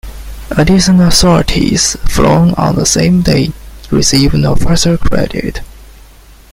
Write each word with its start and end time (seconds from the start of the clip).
Additional 0.57 1.11
sorties 1.11 1.95
flown 2.11 2.55
on 2.55 2.73
the 2.73 2.87
same 2.87 3.21
day 3.21 3.53
receive 3.91 4.33
no 4.33 4.55
further 4.55 4.97
credit. 4.97 5.61